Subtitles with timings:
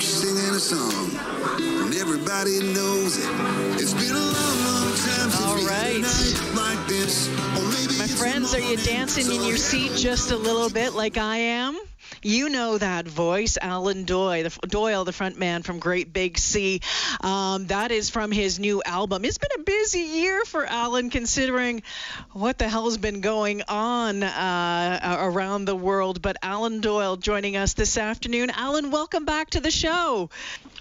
[0.00, 1.10] Singing a song,
[1.60, 3.30] and everybody knows it.
[3.80, 7.28] It's been a long, long time since All we had a night like this.
[7.28, 11.18] Or maybe My friends, are you dancing in your seat just a little bit like
[11.18, 11.78] I am?
[12.22, 16.82] You know that voice, Alan Doyle, the, Doyle, the front man from Great Big Sea.
[17.22, 19.24] Um, that is from his new album.
[19.24, 21.82] It's been a busy year for Alan, considering
[22.32, 26.20] what the hell's been going on uh, around the world.
[26.20, 28.50] But Alan Doyle joining us this afternoon.
[28.50, 30.28] Alan, welcome back to the show.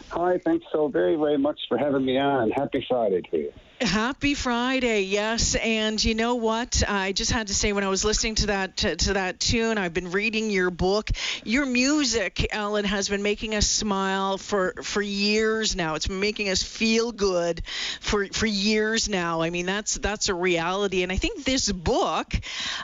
[0.09, 2.51] Hi, thanks so very, very much for having me on.
[2.51, 3.53] Happy Friday to you.
[3.81, 5.55] Happy Friday, yes.
[5.55, 6.83] And you know what?
[6.85, 9.77] I just had to say when I was listening to that to, to that tune,
[9.77, 11.09] I've been reading your book.
[11.45, 15.95] Your music, Alan, has been making us smile for for years now.
[15.95, 17.61] It's been making us feel good
[18.01, 19.43] for for years now.
[19.43, 21.03] I mean, that's that's a reality.
[21.03, 22.33] And I think this book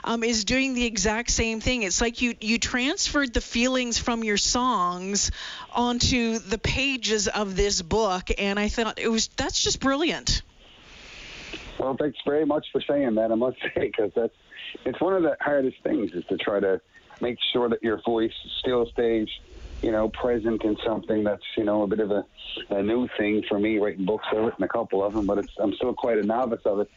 [0.02, 1.82] um, is doing the exact same thing.
[1.82, 5.30] It's like you you transferred the feelings from your songs
[5.74, 10.40] onto the pages of this book, and I thought it was that's just brilliant.
[11.78, 13.30] Well, thanks very much for saying that.
[13.30, 14.34] I must say, because that's
[14.84, 16.80] it's one of the hardest things is to try to
[17.20, 19.28] make sure that your voice still stays,
[19.82, 22.24] you know, present in something that's you know a bit of a,
[22.70, 23.78] a new thing for me.
[23.78, 26.62] Writing books, I've written a couple of them, but it's, I'm still quite a novice
[26.64, 26.88] of it.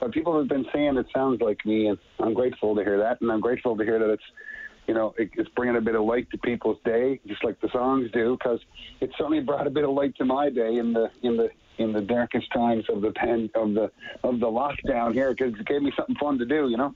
[0.00, 3.20] But people have been saying it sounds like me, and I'm grateful to hear that,
[3.20, 4.24] and I'm grateful to hear that it's.
[4.86, 7.70] You know, it, it's bringing a bit of light to people's day, just like the
[7.72, 8.60] songs do, because
[9.00, 11.92] it certainly brought a bit of light to my day in the in the in
[11.92, 13.90] the darkest times of the pen of the
[14.22, 16.94] of the lockdown here because it gave me something fun to do, you know.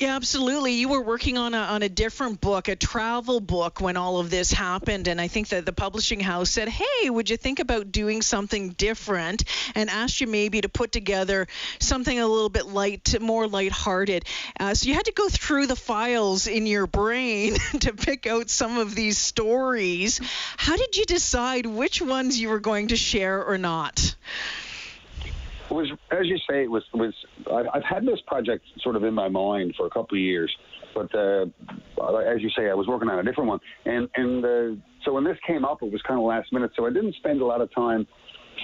[0.00, 0.72] Yeah, absolutely.
[0.72, 4.30] You were working on a on a different book, a travel book, when all of
[4.30, 7.92] this happened, and I think that the publishing house said, "Hey, would you think about
[7.92, 9.44] doing something different?"
[9.74, 11.48] and asked you maybe to put together
[11.80, 14.24] something a little bit light, more lighthearted.
[14.58, 18.48] Uh, so you had to go through the files in your brain to pick out
[18.48, 20.18] some of these stories.
[20.56, 24.14] How did you decide which ones you were going to share or not?
[25.70, 27.14] It was, as you say, it was was.
[27.72, 30.52] I've had this project sort of in my mind for a couple of years,
[30.94, 31.44] but uh,
[32.18, 35.22] as you say, I was working on a different one, and and uh, so when
[35.22, 36.72] this came up, it was kind of last minute.
[36.74, 38.06] So I didn't spend a lot of time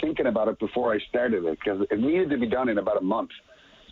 [0.01, 2.99] thinking about it before I started it because it needed to be done in about
[2.99, 3.31] a month.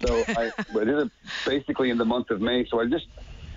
[0.04, 1.10] So I, I did it
[1.46, 2.66] basically in the month of May.
[2.68, 3.06] So I just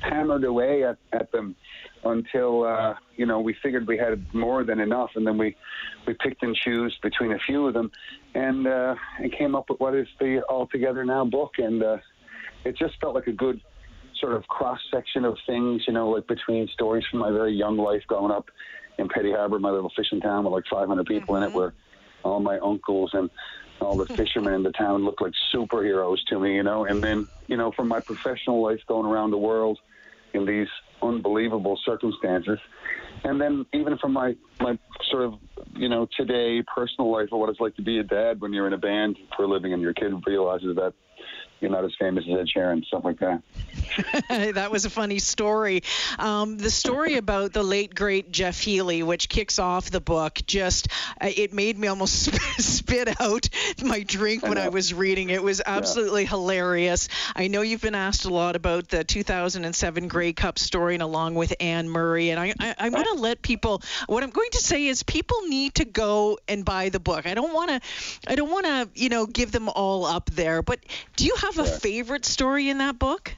[0.02, 1.56] hammered away at, at them
[2.04, 5.56] until uh, you know we figured we had more than enough, and then we
[6.06, 7.92] we picked and chose between a few of them,
[8.36, 11.98] and uh, and came up with what is the All Together Now book, and uh,
[12.66, 13.62] it just felt like a good
[14.20, 17.78] sort of cross section of things, you know, like between stories from my very young
[17.78, 18.46] life growing up
[18.98, 21.74] in Petty Harbour, my little fishing town with like 500 people in it, where
[22.24, 23.30] all my uncles and
[23.82, 26.86] all the fishermen in the town looked like superheroes to me, you know.
[26.86, 29.80] And then, you know, from my professional life going around the world
[30.34, 30.68] in these
[31.02, 32.60] unbelievable circumstances,
[33.24, 34.78] and then even from my my
[35.10, 35.34] sort of
[35.74, 38.68] you know today personal life of what it's like to be a dad when you're
[38.68, 40.94] in a band for a living and your kid realizes that
[41.60, 43.42] you're not as famous as Ed Sheeran, stuff like that.
[44.56, 45.82] that was a funny story.
[46.20, 50.88] Um, the story about the late great Jeff Healey, which kicks off the book, just
[51.22, 53.50] uh, it made me almost spit out
[53.84, 54.72] my drink when I, know.
[54.72, 55.30] was reading.
[55.30, 57.10] It was absolutely hilarious.
[57.36, 61.36] I know you've been asked a lot about the 2007 Grey Cup story, and along
[61.36, 62.30] with Anne Murray.
[62.30, 63.82] And I, I, I'm going to let people.
[64.08, 67.26] What I'm going to say is people need to go and buy the book.
[67.26, 67.82] I don't want to.
[68.28, 68.90] I don't want to.
[68.96, 70.62] You know, give them all up there.
[70.62, 70.80] But
[71.16, 71.78] do you have a Sure.
[71.78, 73.34] favorite story in that book?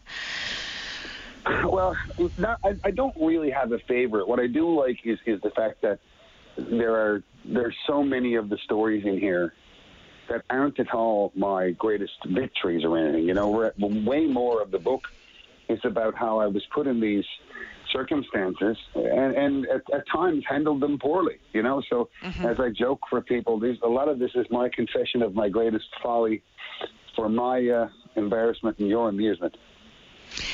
[1.63, 1.95] Well,
[2.37, 4.27] not, I, I don't really have a favorite.
[4.27, 5.99] What I do like is, is the fact that
[6.57, 9.53] there are there's so many of the stories in here
[10.29, 13.23] that aren't at all my greatest victories or anything.
[13.23, 15.07] You know, we're, way more of the book
[15.69, 17.25] is about how I was put in these
[17.91, 21.37] circumstances and, and at, at times handled them poorly.
[21.53, 22.45] You know, so mm-hmm.
[22.45, 25.49] as I joke for people, these a lot of this is my confession of my
[25.49, 26.43] greatest folly
[27.19, 29.57] for my uh, embarrassment and your amusement.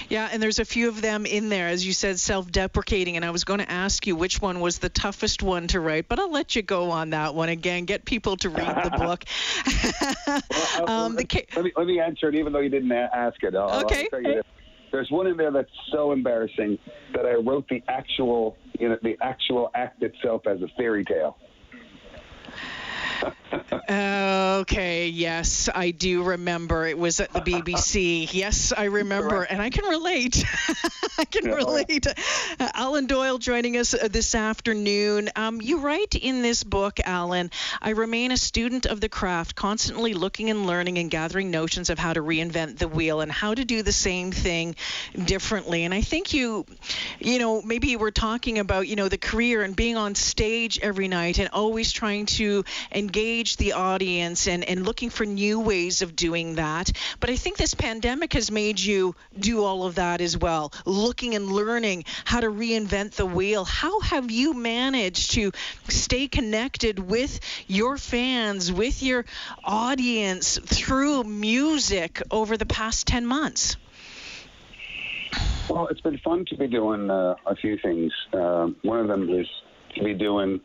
[0.10, 3.18] Yeah, and there's a few of them in there, as you said, self-deprecating.
[3.18, 6.08] And I was going to ask you which one was the toughest one to write,
[6.08, 7.86] but I'll let you go on that one again.
[7.86, 9.24] Get people to read the book.
[10.56, 13.42] Well, um, the let, let me let me answer it, even though you didn't ask
[13.44, 13.56] it.
[13.56, 14.08] I'll, I'll Okay.
[14.10, 14.44] tell you this.
[14.92, 16.80] There's one in there that's so embarrassing
[17.14, 21.38] that I wrote the actual, you know, the actual act itself as a fairy tale.
[24.56, 26.88] Okay, yes, I do remember.
[26.88, 28.28] It was at the BBC.
[28.36, 30.44] Yes, I remember, and I can relate.
[31.18, 31.56] I can Yeah.
[31.56, 32.08] relate.
[32.08, 32.14] Uh,
[32.74, 35.30] Alan Doyle joining us uh, this afternoon.
[35.36, 37.52] Um, you write in this book, Alan,
[37.82, 42.00] I remain a student of the craft, constantly looking and learning and gathering notions of
[42.00, 44.76] how to reinvent the wheel and how to do the same thing
[45.26, 45.84] differently.
[45.84, 46.66] And I think you,
[47.20, 50.80] you know, maybe you were talking about, you know, the career and being on stage
[50.80, 52.64] every night and always trying to
[53.06, 56.92] engage the audience and, and looking for new ways of doing that.
[57.20, 61.36] But I think this pandemic has made you do all of that as well, looking
[61.36, 63.64] and learning how to reinvent the wheel.
[63.64, 65.52] How have you managed to
[65.88, 69.26] stay connected with your fans, with your
[69.64, 73.78] audience through music over the past 10 months?
[75.70, 78.12] Well, it's been fun to be doing uh, a few things.
[78.34, 79.48] Um, one of them is
[79.96, 80.60] to be doing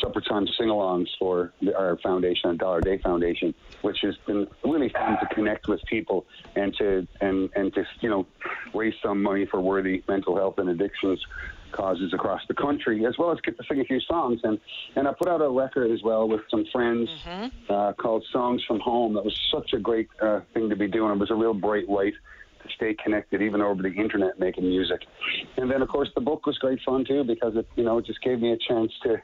[0.00, 5.18] supper time sing-alongs for the, our foundation, Dollar Day Foundation, which has been really fun
[5.20, 8.26] to connect with people and to and and to you know
[8.74, 11.24] raise some money for worthy mental health and addictions
[11.72, 14.40] causes across the country, as well as get to sing a few songs.
[14.44, 14.58] And
[14.96, 17.08] and I put out a record as well with some friends
[17.68, 19.14] uh, called Songs from Home.
[19.14, 21.12] That was such a great uh, thing to be doing.
[21.12, 22.14] It was a real bright light
[22.62, 25.02] to stay connected even over the internet making music.
[25.56, 28.06] And then of course the book was great fun too because it you know it
[28.06, 29.20] just gave me a chance to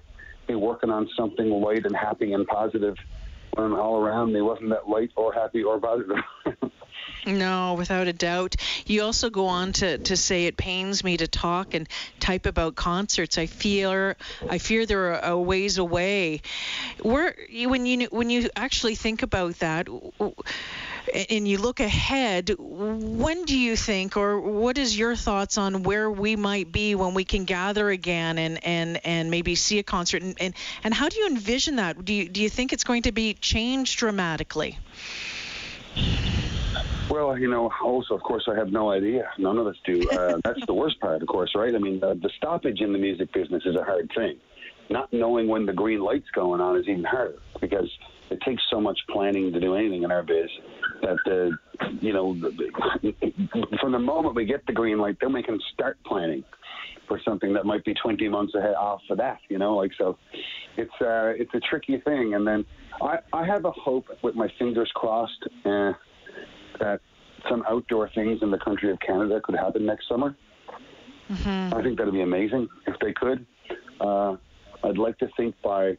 [0.49, 2.96] working on something light and happy and positive
[3.55, 6.17] when all around me wasn't that light or happy or positive.
[7.26, 8.56] No, without a doubt.
[8.87, 11.88] You also go on to, to say it pains me to talk and
[12.20, 13.38] type about concerts.
[13.38, 14.17] I fear
[14.49, 16.43] I fear they're a, ways away.
[17.00, 19.88] Where when you when you actually think about that
[21.12, 26.11] and you look ahead, when do you think or what is your thoughts on where
[26.11, 30.23] we might be when we can gather again and, and, and maybe see a concert
[30.23, 32.05] and, and, and how do you envision that?
[32.05, 34.79] Do you do you think it's going to be changed dramatically?
[37.11, 39.31] Well, you know, also, of course, I have no idea.
[39.39, 40.09] None of us do.
[40.11, 41.75] Uh, that's the worst part, of course, right?
[41.75, 44.39] I mean, the, the stoppage in the music business is a hard thing.
[44.91, 47.91] Not knowing when the green light's going on is even harder because
[48.31, 50.49] it takes so much planning to do anything in our biz
[51.03, 52.50] that, uh, you know, the-
[53.03, 56.44] the- from the moment we get the green light, then we can start planning
[57.06, 60.17] for something that might be 20 months ahead off for that, you know, like so.
[60.76, 62.65] It's uh, it's a tricky thing, and then
[63.00, 65.44] I I have a hope with my fingers crossed.
[65.65, 65.93] Uh,
[66.81, 67.00] that
[67.49, 70.35] some outdoor things in the country of Canada could happen next summer.
[71.73, 73.47] I think that'd be amazing if they could.
[74.00, 74.37] Uh,
[74.82, 75.97] I'd like to think by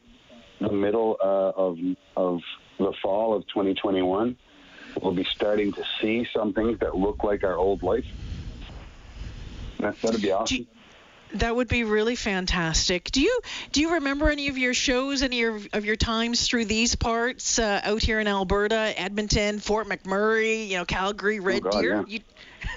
[0.60, 1.78] the middle uh, of
[2.16, 2.40] of
[2.78, 4.36] the fall of 2021,
[5.00, 8.04] we'll be starting to see some things that look like our old life.
[9.80, 10.66] That, that'd be awesome.
[11.34, 13.10] That would be really fantastic.
[13.10, 13.40] Do you
[13.72, 17.58] do you remember any of your shows, any of, of your times through these parts
[17.58, 21.94] uh, out here in Alberta, Edmonton, Fort McMurray, you know, Calgary, Red Oh, God, Deer?
[21.94, 22.04] yeah.
[22.06, 22.20] You,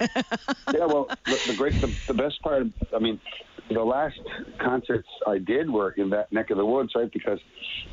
[0.74, 3.20] yeah, well, the, the great, the, the best part, I mean,
[3.70, 4.18] the last
[4.60, 7.10] concerts I did were in that neck of the woods, right?
[7.12, 7.38] Because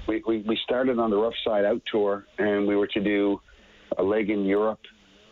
[0.07, 3.39] we, we, we started on the Rough Side Out tour, and we were to do
[3.97, 4.79] a leg in Europe,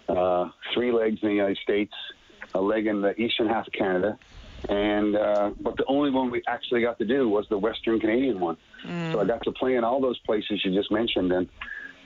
[0.10, 1.94] uh, three legs in the United States,
[2.54, 4.18] a leg in the eastern half of Canada,
[4.70, 8.40] and uh, but the only one we actually got to do was the Western Canadian
[8.40, 8.58] one.
[9.12, 11.48] So I got to play in all those places you just mentioned, and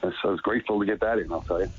[0.01, 1.31] so I was grateful to get that in.
[1.31, 1.69] I'll tell you.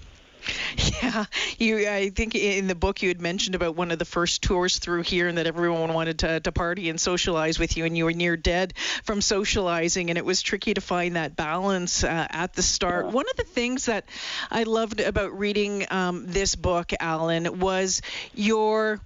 [1.03, 1.24] yeah,
[1.58, 1.89] you.
[1.89, 5.03] I think in the book you had mentioned about one of the first tours through
[5.03, 8.12] here, and that everyone wanted to, to party and socialize with you, and you were
[8.12, 8.74] near dead
[9.05, 13.06] from socializing, and it was tricky to find that balance uh, at the start.
[13.06, 14.05] One of the things that
[14.50, 18.03] I loved about reading um, this book, Alan, was
[18.34, 19.00] your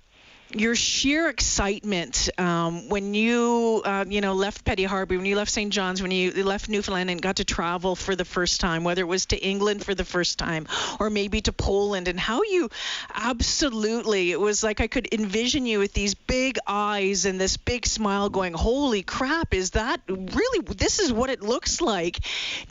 [0.54, 5.50] your sheer excitement um, when you uh, you know left Petty Harbour, when you left
[5.50, 5.72] St.
[5.72, 9.06] John's, when you left Newfoundland and got to travel for the first time, whether it
[9.08, 10.66] was to England for the first time
[11.00, 12.70] or maybe to Poland, and how you
[13.14, 17.86] absolutely it was like I could envision you with these big eyes and this big
[17.86, 19.54] smile, going, "Holy crap!
[19.54, 20.60] Is that really?
[20.76, 22.20] This is what it looks like."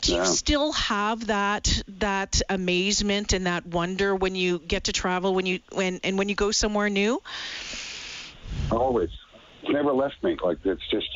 [0.00, 0.24] Do you Yeah.
[0.24, 5.60] still have that that amazement and that wonder when you get to travel when you
[5.72, 7.20] when and when you go somewhere new?
[8.70, 9.10] Always.
[9.62, 10.36] It's never left me.
[10.44, 11.08] Like it's just,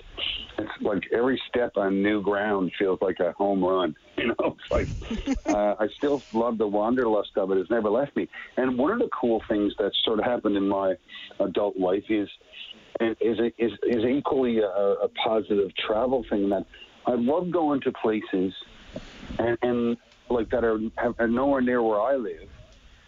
[0.58, 3.94] it's like every step on new ground feels like a home run.
[4.18, 7.58] You know, it's like uh, I still love the wanderlust of it.
[7.58, 8.28] It's never left me.
[8.56, 10.94] And one of the cool things that sort of happened in my
[11.38, 12.28] adult life is,
[13.00, 16.48] is is is equally a, a positive travel thing.
[16.48, 16.66] That
[17.06, 18.52] I love going to places,
[19.38, 19.96] and, and
[20.30, 22.48] like that are, have, are nowhere near where I live,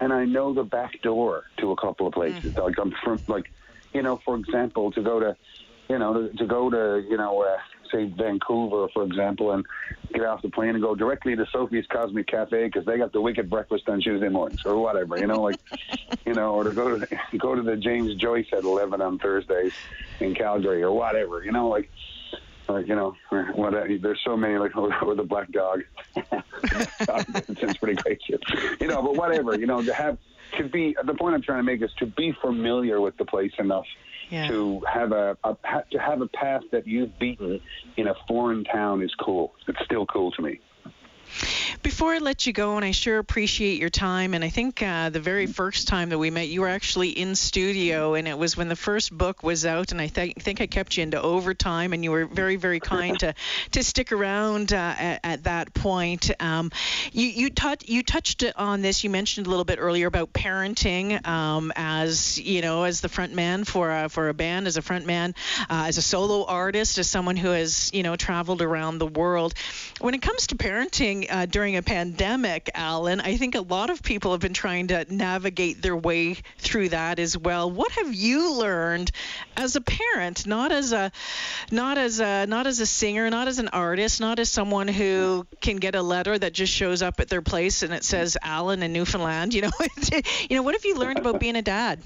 [0.00, 2.56] and I know the back door to a couple of places.
[2.56, 3.50] Like I'm from like
[3.92, 5.36] you know, for example, to go to,
[5.88, 7.58] you know, to, to go to, you know, uh,
[7.90, 9.64] say Vancouver, for example, and
[10.12, 13.20] get off the plane and go directly to Sophie's Cosmic Cafe because they got the
[13.20, 15.56] wicked breakfast on Tuesday mornings or whatever, you know, like,
[16.26, 19.18] you know, or to go to the, go to the James Joyce at 11 on
[19.18, 19.72] Thursdays
[20.20, 21.90] in Calgary or whatever, you know, like,
[22.68, 23.16] like you know,
[23.54, 25.82] what there's so many like with the black dog.
[26.14, 28.20] it's pretty great,
[28.80, 30.18] you know, but whatever, you know, to have
[30.62, 33.52] to be the point I'm trying to make is to be familiar with the place
[33.58, 33.86] enough
[34.30, 34.48] Yeah.
[34.48, 35.56] to have a, a
[35.92, 37.60] to have a path that you've beaten
[37.96, 39.54] in a foreign town is cool.
[39.66, 40.60] It's still cool to me.
[41.82, 45.10] Before I let you go, and I sure appreciate your time, and I think uh,
[45.10, 48.56] the very first time that we met, you were actually in studio, and it was
[48.56, 51.92] when the first book was out, and I th- think I kept you into overtime,
[51.92, 53.34] and you were very, very kind to
[53.72, 56.30] to stick around uh, at, at that point.
[56.40, 56.70] Um,
[57.12, 59.04] you you, touch, you touched on this.
[59.04, 63.34] You mentioned a little bit earlier about parenting um, as you know as the front
[63.34, 65.34] man for a, for a band, as a front man,
[65.70, 69.54] uh, as a solo artist, as someone who has you know traveled around the world.
[70.00, 74.02] When it comes to parenting uh, during a pandemic, Alan, I think a lot of
[74.02, 77.70] people have been trying to navigate their way through that as well.
[77.70, 79.10] What have you learned
[79.58, 81.12] as a parent, not as a
[81.70, 85.46] not as a not as a singer, not as an artist, not as someone who
[85.60, 88.82] can get a letter that just shows up at their place and it says Alan
[88.82, 89.70] in Newfoundland, you know,
[90.48, 92.00] you know, what have you learned about being a dad?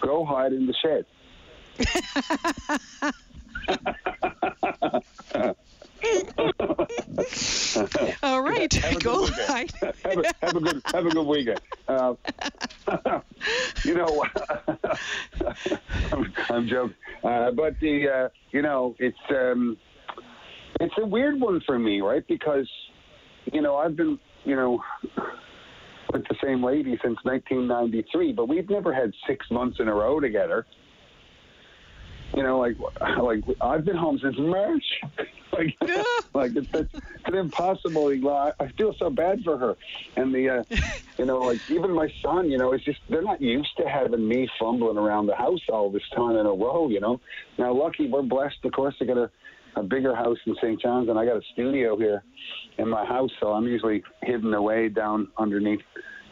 [0.00, 1.04] Go hide in the shed.
[8.22, 9.70] All right, Have a good go have,
[10.04, 11.60] a, have a good have a good weekend.
[11.88, 12.14] Uh,
[13.84, 14.24] you know,
[16.12, 16.94] I'm, I'm joking,
[17.24, 19.76] uh, but the uh, you know it's um,
[20.80, 22.26] it's a weird one for me, right?
[22.26, 22.68] Because
[23.52, 24.82] you know I've been you know
[26.12, 30.20] with the same lady since 1993, but we've never had six months in a row
[30.20, 30.66] together.
[32.34, 32.76] You know, like
[33.20, 34.84] like I've been home since March.
[35.52, 35.76] like,
[36.34, 38.08] like it's, it's, it's impossible.
[38.28, 39.76] I I feel so bad for her,
[40.16, 40.64] and the, uh,
[41.18, 42.50] you know, like even my son.
[42.50, 45.90] You know, it's just they're not used to having me fumbling around the house all
[45.90, 46.88] this time in a row.
[46.88, 47.20] You know,
[47.58, 49.30] now lucky we're blessed, of course, to get a,
[49.76, 50.80] a bigger house in St.
[50.80, 52.22] John's, and I got a studio here
[52.78, 55.82] in my house, so I'm usually hidden away down underneath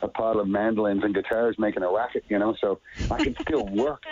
[0.04, 2.78] a pile of mandolins and guitars making a racket, you know, so
[3.11, 4.02] I can still work.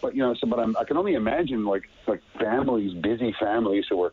[0.00, 3.84] But you know, so but I'm, I can only imagine like like families, busy families
[3.88, 4.12] who are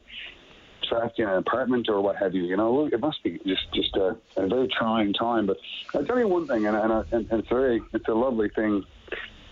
[0.88, 2.44] trapped in an apartment or what have you.
[2.44, 5.48] You know, it must be just just a, a very trying time.
[5.48, 5.58] But
[5.96, 8.84] I'll tell you one thing, and and, I, and it's very it's a lovely thing.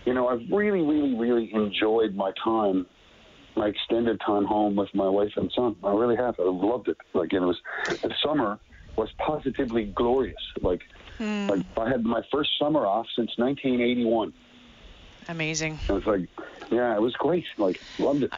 [0.05, 2.85] You know, I've really, really, really enjoyed my time,
[3.57, 5.75] my extended time home with my wife and son.
[5.83, 6.35] I really have.
[6.39, 6.97] I've loved it.
[7.13, 8.59] Like it was the summer
[8.97, 10.41] was positively glorious.
[10.61, 10.81] Like
[11.17, 11.47] Hmm.
[11.49, 14.33] like I had my first summer off since 1981.
[15.29, 15.79] Amazing.
[15.89, 16.29] It was like,
[16.71, 17.45] yeah, it was great.
[17.57, 18.31] Like loved it.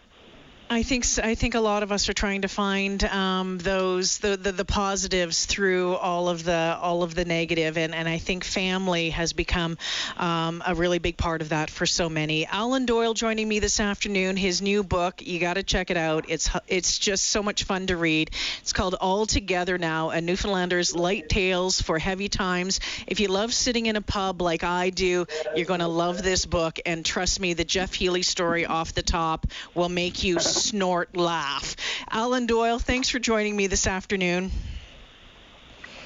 [0.72, 4.38] I think I think a lot of us are trying to find um, those the,
[4.38, 8.44] the the positives through all of the all of the negative, and and I think
[8.44, 9.80] family has become
[10.18, 12.46] um, a really big part of that for so many.
[12.46, 14.38] Alan Doyle joining me this afternoon.
[14.38, 16.26] His new book, you got to check it out.
[16.28, 18.30] It's it's just so much fun to read.
[18.62, 22.80] It's called All Together Now: A Newfoundlander's Light Tales for Heavy Times.
[23.08, 26.46] If you love sitting in a pub like I do, you're going to love this
[26.46, 26.80] book.
[26.86, 31.76] And trust me, the Jeff Healey story off the top will make you snort laugh.
[32.10, 34.52] Alan Doyle, thanks for joining me this afternoon.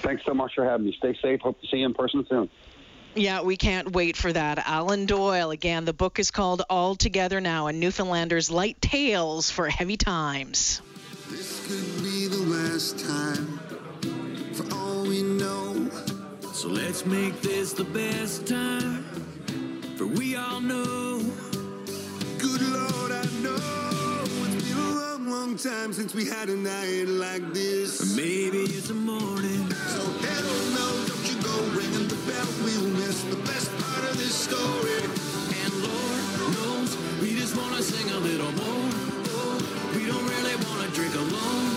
[0.02, 0.96] Thanks so much for having me.
[0.98, 1.42] Stay safe.
[1.42, 2.50] Hope to see you in person soon.
[3.16, 4.58] Yeah, we can't wait for that.
[4.68, 9.70] Alan Doyle, again, the book is called All Together Now, a Newfoundlander's Light Tales for
[9.70, 10.82] Heavy Times.
[11.30, 13.60] This could be the last time,
[14.54, 15.90] for all we know.
[16.54, 19.04] So let's make this the best time.
[19.96, 21.20] For we all know
[25.54, 28.16] long time since we had a night like this.
[28.16, 29.70] Maybe it's a morning.
[29.70, 32.48] So hello, no, don't you go ringing the bell.
[32.64, 35.04] We'll miss the best part of this story.
[35.62, 36.22] And Lord
[36.58, 38.90] knows we just wanna sing a little more.
[39.30, 41.73] Oh, we don't really wanna drink alone.